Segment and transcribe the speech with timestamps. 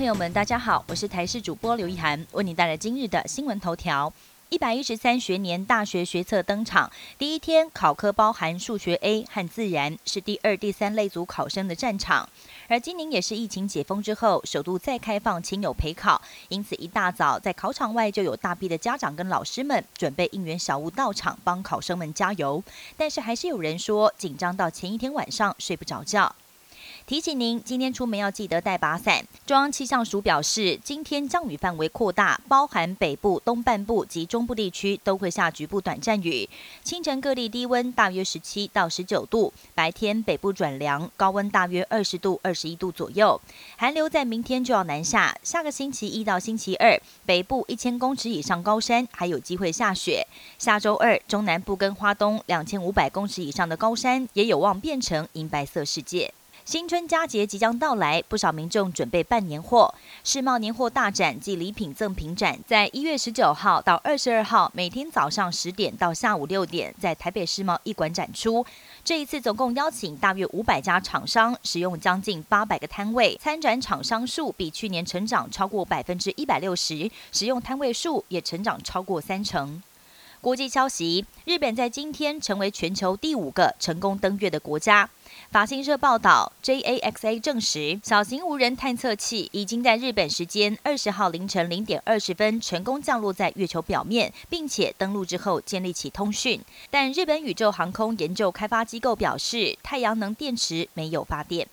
[0.00, 4.10] 朋友们，大家好，我是台视主播刘一涵，为您带来今日的新闻头条。
[4.48, 12.26] 一百一十三学年大学学测登场，第一天考科包含数学 A 和自然，是第二、第三类组考生的战场。
[12.66, 22.64] 而今年也是疫情解封之后，首度再开放亲友陪考，因此一大早在考场外就有大批的家长跟老师们准备应援小屋到场帮考生们加油。
[22.96, 26.34] 但是还是有人说紧张到前一天晚上睡不着觉。
[27.10, 29.24] 提醒您，今天出门要记得带把伞。
[29.44, 36.48] 中央气象署表示，今天降雨范围扩大，包含北部、东半部及中部地区都会下局部短暂雨。
[36.84, 43.40] 清晨各地低温大约十七到十九度，白天北部转凉，高温大约二十度、二十一度左右。
[43.76, 50.24] 寒流在明天就要南下，下个星期一到星期二，北部一千公尺以上高山还有机会下雪。
[50.60, 56.32] 下周二，中南部跟花东两千五百公尺以上的高山也有望变成银白色世界。
[56.70, 59.92] 新春佳节即将到来，不少民众准备办年货。
[60.22, 68.64] 世贸年货大展及礼品赠品展，在一月十九号到二十二号，每天早上十点到下午六点，在台北世贸一馆展出。
[69.02, 79.82] 这一次总共邀请大约五百家厂商，使用将近八百个摊位，参展厂商数比去年成长超过百分之一百六十，使用摊位数也成长超过三成。
[80.40, 85.10] 国际消息：日本在今天成为全球第五个成功登月的国家。
[85.50, 96.58] 法新社报道，JAXA 证实，小型无人探测器已经在日本时间二十号凌晨零点二十分成功降落在月球表面，并且登陆之后建立起通讯。
[96.88, 101.68] 但日本宇宙航空研究开发机构表示，太阳能电池没有发电。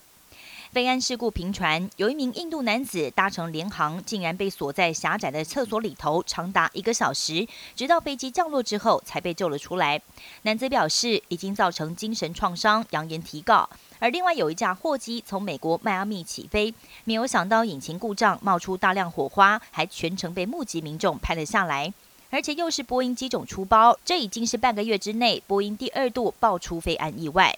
[0.70, 9.98] 飞安事故频传，有一名印度男子搭乘联航，竟然被锁在狭窄的厕所里头长达一个小时，直到飞机降落之后才被救了出来。
[10.42, 13.66] 男子表示已经造成精神创伤，扬言提告。
[13.98, 16.74] 而另外有一架货机从美国迈阿密起飞，
[17.04, 21.90] 没有想到引擎故障冒出大量火花，还全程被目击民众拍了下来。
[22.28, 27.56] 而且又是波音机种出包，这已经是半个月之内波音第二度爆出飞安意外。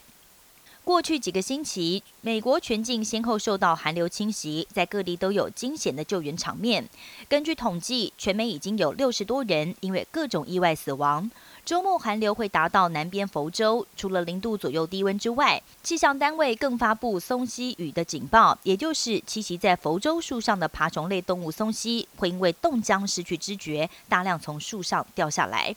[0.90, 6.84] 过去几个星期，美国全境先后受到寒流侵袭，在各地都有惊险的救援场面。
[7.28, 11.30] 根据统计，全美已经有六十多人因为各种意外死亡。
[11.64, 25.72] 周末寒流会达到南边佛州，除了零度左右低温之外，气象单位更发布松溪雨的警报，也就是栖息在佛州树上的爬虫类动物松溪会因为冻僵失去知觉，大量从树上掉下来。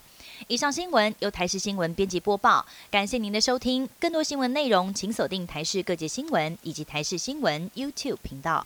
[0.47, 3.88] 以上新闻由台视新闻编辑播报，感谢您的收听。
[4.00, 8.66] 更多新闻内容，请锁定台视各界新闻以及台视新闻 YouTube 频道。